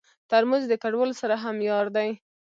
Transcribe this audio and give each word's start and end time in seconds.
ترموز 0.29 0.63
د 0.69 0.73
کډوالو 0.83 1.19
سره 1.21 1.35
هم 1.43 1.55
یار 1.69 1.85
دی. 1.95 2.09